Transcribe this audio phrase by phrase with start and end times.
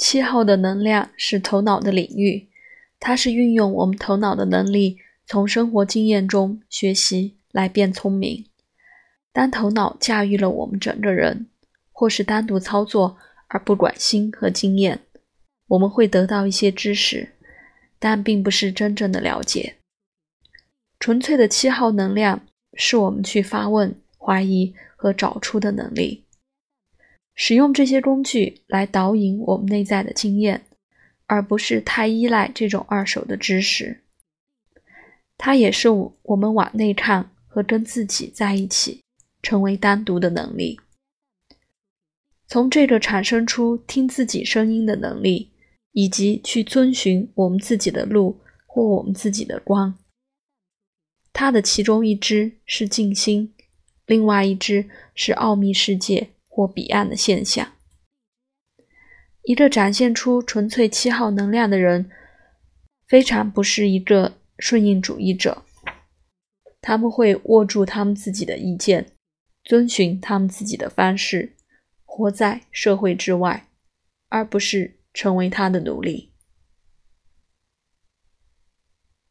[0.00, 2.48] 七号的能量是头脑的领域，
[2.98, 8.46] 它是运用我们头脑的能力，从生活经验中学习来变聪明。
[9.30, 11.48] 当头脑驾驭了我们整个人，
[11.92, 13.18] 或是单独操作
[13.48, 15.00] 而不管心和经验，
[15.66, 17.34] 我们会得到一些知识，
[17.98, 19.74] 但并不是真正的了解。
[20.98, 26.24] 纯粹的七号能量是我们去发问、怀疑和找出的能力。
[27.34, 30.66] 使用这些工具来导引我们内在的经验，
[31.26, 34.02] 而不是太依赖这种二手的知识。
[35.38, 39.02] 它也是我们往内看和跟自己在一起，
[39.42, 40.78] 成为单独的能力。
[42.46, 45.50] 从这个产生出听自己声音的能力，
[45.92, 49.96] 以及去遵循我们自己的路或我们自己的光。
[51.32, 53.54] 它的其中一只是静心，
[54.04, 56.30] 另外一只是奥秘世界。
[56.60, 57.72] 或彼岸的现象。
[59.44, 62.10] 一个展现出纯粹七号能量的人，
[63.06, 65.62] 非常不是一个顺应主义者。
[66.82, 69.12] 他们会握住他们自己的意见，
[69.64, 71.56] 遵循他们自己的方式，
[72.04, 73.66] 活在社会之外，
[74.28, 76.29] 而不是成为他的奴隶。